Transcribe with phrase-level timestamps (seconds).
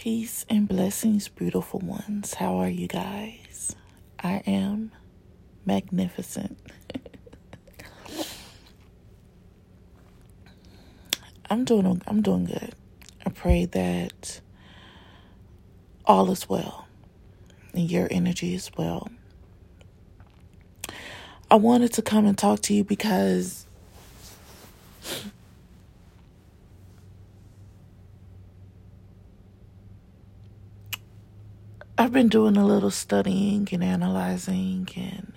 [0.00, 2.32] Peace and blessings, beautiful ones.
[2.32, 3.76] How are you guys?
[4.18, 4.92] I am
[5.66, 6.58] magnificent.
[11.50, 12.74] I'm doing I'm doing good.
[13.26, 14.40] I pray that
[16.06, 16.88] all is well
[17.74, 19.10] and your energy is well.
[21.50, 23.66] I wanted to come and talk to you because
[32.10, 35.32] I've been doing a little studying and analyzing and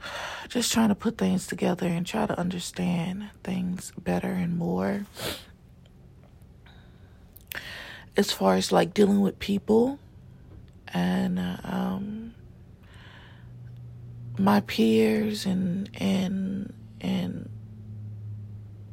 [0.48, 5.06] just trying to put things together and try to understand things better and more.
[8.16, 9.98] As far as like dealing with people
[10.94, 12.34] and uh, um,
[14.38, 17.50] my peers and and and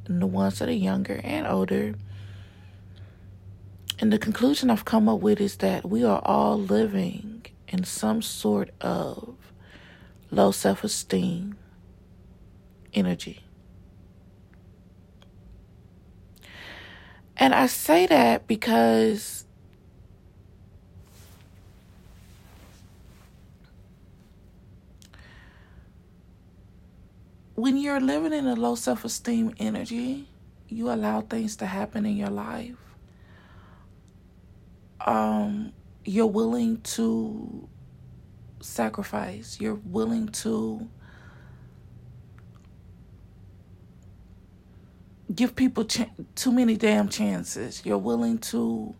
[0.06, 1.94] the ones that are younger and older
[4.00, 8.22] and the conclusion I've come up with is that we are all living in some
[8.22, 9.36] sort of
[10.32, 11.58] low self esteem
[12.94, 13.44] energy.
[17.38, 19.46] And I say that because
[27.56, 30.28] when you're living in a low self esteem energy,
[30.68, 32.83] you allow things to happen in your life
[35.04, 35.74] um,
[36.06, 37.68] you're willing to
[38.62, 40.90] sacrifice, you're willing to
[45.34, 48.96] give people ch- too many damn chances, you're willing to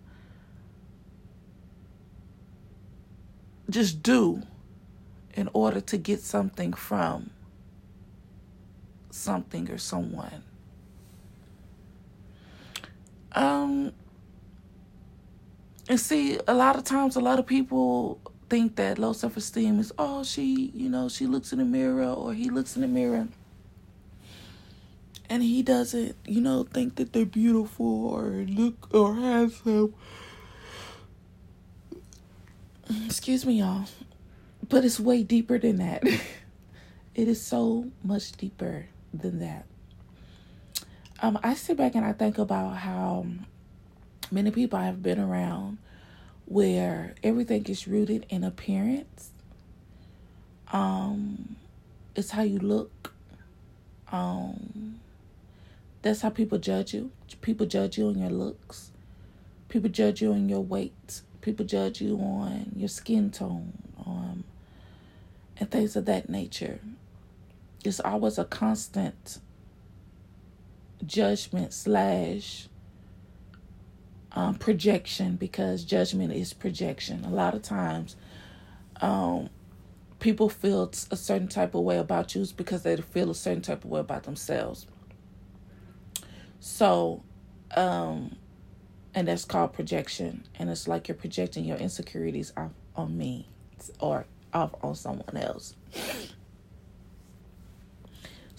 [3.70, 4.42] just do
[5.34, 7.32] in order to get something from
[9.10, 10.44] something or someone.
[13.32, 13.94] Um,
[15.90, 19.80] and see, a lot of times, a lot of people think that low self esteem
[19.80, 22.88] is, oh, she, you know, she looks in the mirror or he looks in the
[22.88, 23.28] mirror
[25.30, 29.94] and he doesn't, you know, think that they're beautiful or look or handsome.
[33.06, 33.86] Excuse me, y'all.
[34.70, 36.04] But it's way deeper than that.
[37.16, 39.66] it is so much deeper than that.
[41.22, 43.26] Um, I sit back and I think about how
[44.34, 45.78] many people I have been around
[46.46, 49.30] where everything is rooted in appearance.
[50.72, 51.56] Um,
[52.16, 53.14] it's how you look.
[54.12, 55.00] Um,
[56.02, 57.12] that's how people judge you.
[57.42, 58.92] People judge you on your looks.
[59.70, 61.22] People judge you on your weight.
[61.42, 63.74] People judge you on your skin tone,
[64.06, 64.44] um,
[65.58, 66.80] and things of that nature.
[67.84, 69.40] It's always a constant
[71.06, 72.68] judgment slash
[74.34, 77.24] um, projection because judgment is projection.
[77.26, 78.16] A lot of times,
[79.02, 79.50] um,
[80.20, 83.84] people feel a certain type of way about you because they feel a certain type
[83.84, 84.88] of way about themselves.
[86.60, 87.24] So,
[87.76, 88.38] um,
[89.14, 93.48] and that's called projection, and it's like you're projecting your insecurities off on me
[94.00, 95.76] or off on someone else.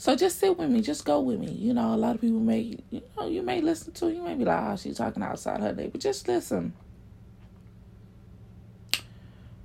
[0.05, 1.51] So just sit with me, just go with me.
[1.53, 4.35] You know, a lot of people may, you know, you may listen to, you may
[4.35, 6.75] be like, oh, she's talking outside her day, but just listen.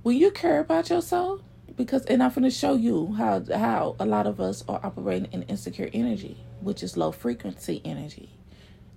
[0.02, 1.42] When you care about yourself,
[1.76, 5.30] because and I'm going to show you how how a lot of us are operating
[5.30, 8.30] in insecure energy, which is low frequency energy,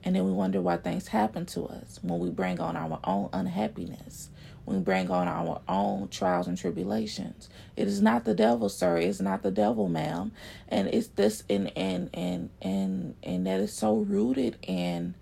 [0.01, 3.27] and then we wonder why things happen to us when we bring on our own
[3.33, 4.29] unhappiness
[4.65, 7.49] we bring on our own trials and tribulations.
[7.75, 8.97] It is not the devil, sir.
[8.97, 10.31] It's not the devil, ma'am.
[10.69, 15.15] And it's this and and and and and that is so rooted in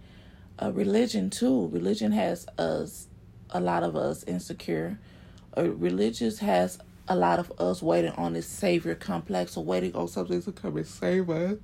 [0.59, 1.67] a religion too.
[1.69, 3.07] Religion has us
[3.49, 4.99] a lot of us insecure.
[5.55, 10.07] A religious has a lot of us waiting on this savior complex or waiting on
[10.07, 11.57] something to come and save us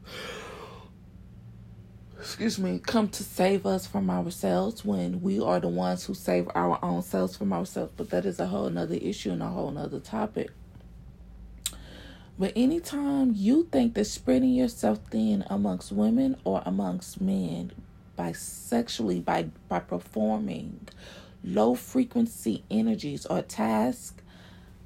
[2.19, 6.49] excuse me, come to save us from ourselves when we are the ones who save
[6.55, 7.93] our own selves from ourselves.
[7.95, 10.49] But that is a whole nother issue and a whole nother topic.
[12.39, 17.71] But anytime you think that spreading yourself thin amongst women or amongst men
[18.15, 20.87] by sexually by by performing
[21.43, 24.21] low frequency energies or tasks,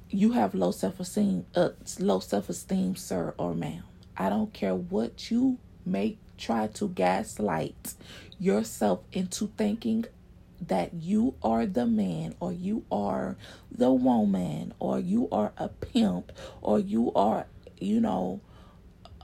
[0.08, 3.82] you have low self esteem, uh, low self esteem, sir or ma'am.
[4.16, 7.94] I don't care what you make try to gaslight
[8.38, 10.04] yourself into thinking
[10.60, 13.36] that you are the man or you are
[13.70, 17.46] the woman or you are a pimp or you are
[17.78, 18.40] you know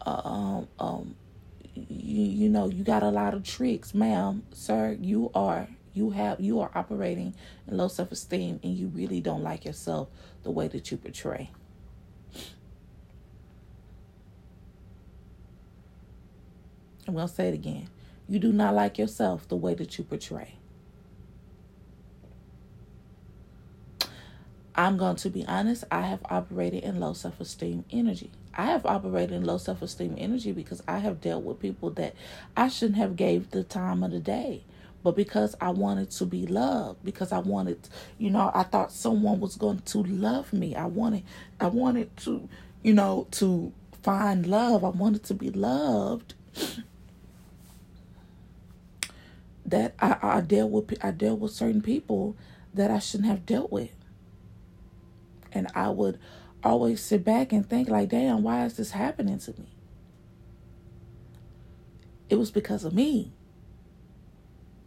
[0.06, 1.14] um um
[1.74, 6.40] you, you know you got a lot of tricks ma'am sir you are You have
[6.40, 7.34] you are operating
[7.66, 10.08] in low self esteem and you really don't like yourself
[10.44, 11.50] the way that you portray.
[17.08, 17.88] I'm gonna say it again.
[18.28, 20.56] You do not like yourself the way that you portray.
[24.74, 28.30] I'm going to be honest, I have operated in low self esteem energy.
[28.54, 32.14] I have operated in low self esteem energy because I have dealt with people that
[32.54, 34.62] I shouldn't have gave the time of the day.
[35.02, 37.88] But because I wanted to be loved, because I wanted,
[38.18, 40.76] you know, I thought someone was going to love me.
[40.76, 41.22] I wanted
[41.58, 42.48] I wanted to,
[42.82, 43.72] you know, to
[44.02, 44.84] find love.
[44.84, 46.34] I wanted to be loved.
[49.68, 52.36] That I, I dealt with I dealt with certain people
[52.74, 53.90] that I shouldn't have dealt with.
[55.52, 56.18] And I would
[56.62, 59.68] always sit back and think, like, damn, why is this happening to me?
[62.28, 63.32] It was because of me.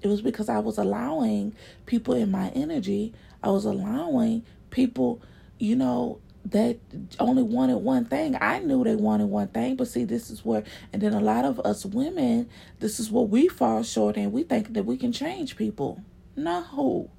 [0.01, 1.53] It was because I was allowing
[1.85, 3.13] people in my energy,
[3.43, 5.21] I was allowing people,
[5.59, 6.79] you know, that
[7.19, 8.38] only wanted one thing.
[8.39, 11.45] I knew they wanted one thing, but see, this is where, and then a lot
[11.45, 12.49] of us women,
[12.79, 14.31] this is what we fall short in.
[14.31, 16.03] We think that we can change people.
[16.35, 17.09] No.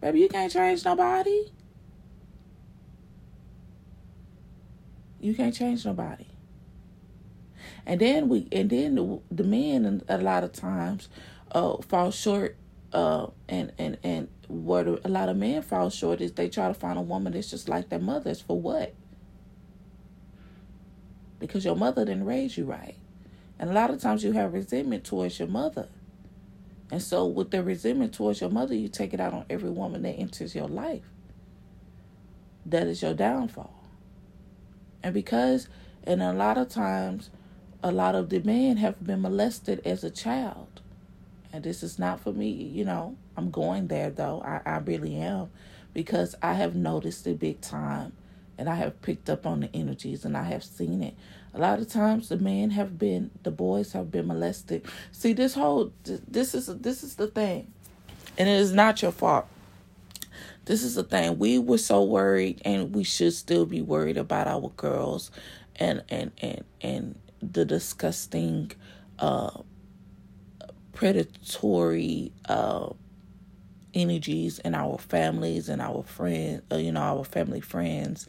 [0.00, 1.52] Baby, you can't change nobody.
[5.20, 6.26] You can't change nobody.
[7.84, 11.08] And then we, and then the, the men, a lot of times,
[11.52, 12.56] uh, fall short.
[12.92, 16.74] Uh, and and and what a lot of men fall short is they try to
[16.74, 18.94] find a woman that's just like their mothers for what?
[21.38, 22.96] Because your mother didn't raise you right,
[23.58, 25.88] and a lot of times you have resentment towards your mother.
[26.90, 30.02] And so, with the resentment towards your mother, you take it out on every woman
[30.02, 31.02] that enters your life.
[32.64, 33.82] That is your downfall.
[35.02, 35.68] And because,
[36.04, 37.30] and a lot of times,
[37.82, 40.80] a lot of the men have been molested as a child.
[41.56, 44.42] And this is not for me, you know, I'm going there though.
[44.44, 45.48] I, I really am.
[45.94, 48.12] Because I have noticed it big time.
[48.58, 51.14] And I have picked up on the energies and I have seen it.
[51.54, 54.84] A lot of times the men have been, the boys have been molested.
[55.12, 57.72] See, this whole, this is, this is the thing.
[58.36, 59.46] And it is not your fault
[60.66, 61.38] this is the thing.
[61.38, 65.30] We were so worried, and we should still be worried about our girls,
[65.76, 68.72] and and and and the disgusting,
[69.20, 69.62] uh,
[70.96, 72.90] predatory, uh,
[73.94, 76.62] energies in our families and our friends.
[76.72, 78.28] Uh, you know, our family friends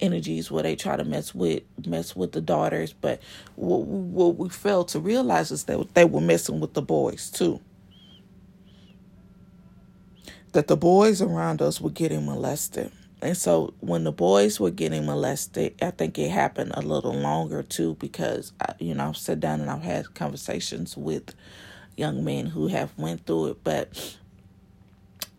[0.00, 3.22] energies where they try to mess with mess with the daughters but
[3.56, 7.60] what, what we failed to realize is that they were messing with the boys too
[10.52, 12.90] that the boys around us were getting molested.
[13.22, 17.62] And so when the boys were getting molested, I think it happened a little longer
[17.62, 21.34] too because I, you know I've sat down and I've had conversations with
[21.96, 24.16] young men who have went through it, but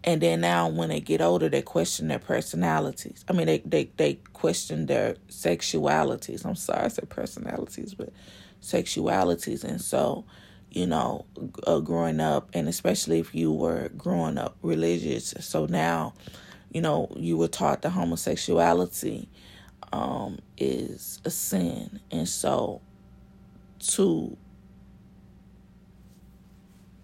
[0.03, 3.25] and then now when they get older, they question their personalities.
[3.27, 6.45] I mean, they they they question their sexualities.
[6.45, 8.11] I'm sorry, I said personalities, but
[8.61, 10.25] sexualities, and so
[10.71, 11.25] you know,
[11.65, 15.33] uh, growing up, and especially if you were growing up religious.
[15.39, 16.13] So now,
[16.71, 19.29] you know, you were taught that homosexuality
[19.91, 22.81] um, is a sin, and so
[23.79, 24.37] to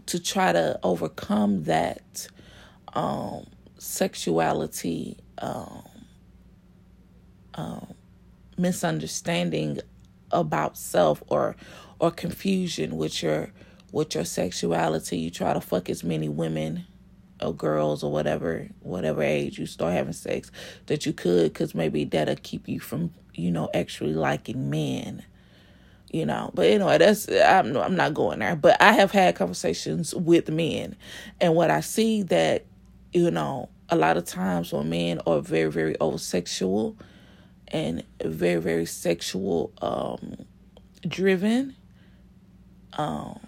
[0.08, 2.28] to try to overcome that
[2.94, 3.46] um,
[3.78, 5.84] sexuality um,
[7.56, 7.94] um
[8.58, 9.80] misunderstanding
[10.32, 11.56] about self or
[12.00, 13.52] or confusion with your
[13.92, 15.18] with your sexuality.
[15.18, 16.86] You try to fuck as many women
[17.42, 20.52] or girls or whatever whatever age you start having sex
[20.86, 25.24] that you could because maybe that'll keep you from you know actually liking men
[26.14, 26.52] you know.
[26.56, 28.58] But anyway that's i'm i'm not going there.
[28.58, 30.98] But i have had conversations with men.
[31.42, 32.66] And what i see that
[33.14, 36.98] you know a lot of times when men are very very over sexual
[37.70, 40.38] and very very sexual um
[41.08, 41.76] driven
[42.98, 43.40] um,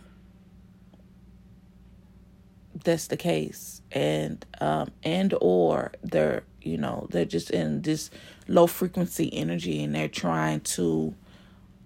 [2.83, 3.81] that's the case.
[3.91, 8.09] And um, and or they're you know they're just in this
[8.47, 11.15] low frequency energy and they're trying to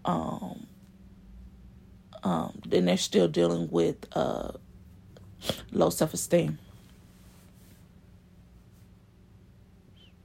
[0.05, 0.67] um
[2.23, 4.51] um then they're still dealing with uh
[5.71, 6.59] low self-esteem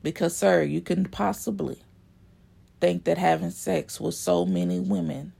[0.02, 1.78] because sir you can possibly
[2.80, 5.32] think that having sex with so many women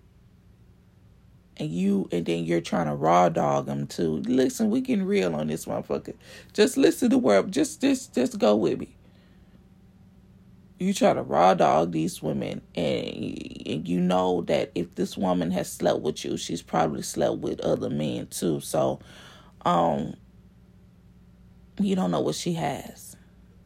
[1.57, 4.23] and you and then you're trying to raw dog them too.
[4.27, 6.15] Listen, we getting real on this motherfucker.
[6.53, 8.94] Just listen to where just just just go with me.
[10.79, 15.71] You try to raw dog these women, and, you know that if this woman has
[15.71, 18.61] slept with you, she's probably slept with other men too.
[18.61, 18.99] So,
[19.65, 20.15] um,
[21.79, 23.17] you don't know what she has.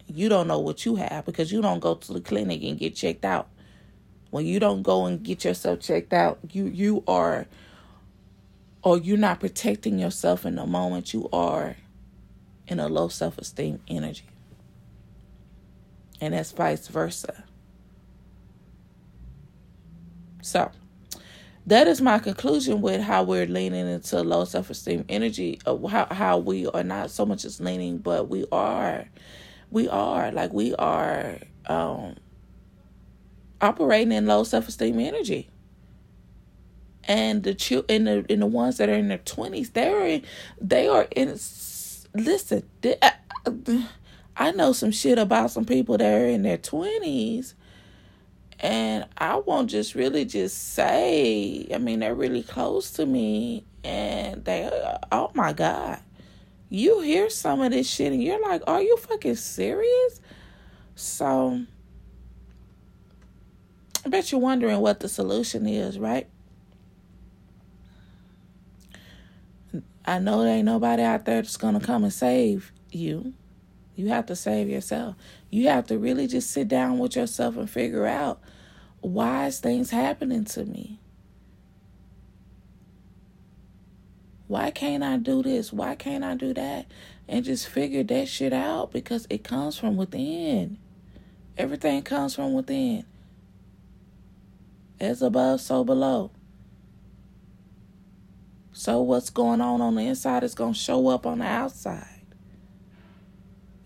[0.07, 2.95] You don't know what you have because you don't go to the clinic and get
[2.95, 3.49] checked out.
[4.31, 7.47] When you don't go and get yourself checked out, you you are
[8.83, 11.77] or you're not protecting yourself in the moment you are
[12.67, 14.25] in a low self-esteem energy.
[16.21, 17.45] And that's vice versa.
[20.43, 20.73] So,
[21.67, 25.61] that is my conclusion with how we're leaning into low self esteem energy.
[25.67, 29.07] Uh, how how we are not so much as leaning, but we are,
[29.71, 32.17] we are like we are um,
[33.61, 35.51] operating in low self esteem energy.
[37.05, 40.23] And the ch- in the in the ones that are in their twenties, they're
[40.61, 41.39] they are in.
[42.15, 43.13] Listen, they, I,
[44.39, 47.55] I know some shit about some people that are in their twenties
[48.61, 53.65] and I won't just really just say, I mean, they're really close to me.
[53.85, 54.69] And they,
[55.13, 56.01] oh my God.
[56.69, 60.21] You hear some of this shit and you're like, are you fucking serious?
[60.97, 61.63] So,
[64.05, 66.27] I bet you're wondering what the solution is, right?
[70.05, 73.35] I know there ain't nobody out there that's going to come and save you.
[73.99, 75.17] You have to save yourself.
[75.51, 78.41] You have to really just sit down with yourself and figure out
[79.01, 81.01] why is things happening to me?
[84.47, 85.73] Why can't I do this?
[85.73, 86.87] Why can't I do that?
[87.27, 90.79] And just figure that shit out because it comes from within.
[91.57, 93.05] Everything comes from within.
[95.01, 96.31] As above, so below.
[98.71, 102.18] So what's going on on the inside is going to show up on the outside.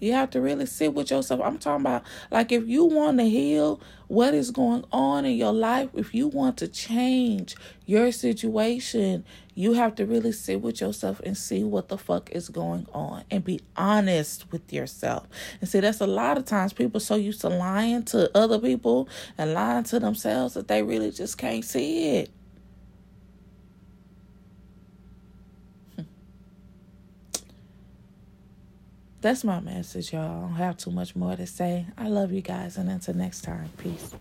[0.02, 1.40] You have to really sit with yourself.
[1.40, 5.52] I'm talking about like if you want to heal what is going on in your
[5.52, 7.54] life, if you want to change
[7.86, 12.48] your situation, you have to really sit with yourself and see what the fuck is
[12.48, 15.28] going on and be honest with yourself.
[15.60, 19.08] And see, that's a lot of times people so used to lying to other people
[19.38, 22.30] and lying to themselves that they really just can't see it.
[29.22, 30.22] That's my message, y'all.
[30.22, 31.86] I don't have too much more to say.
[31.96, 34.12] I love you guys, and until next time, peace.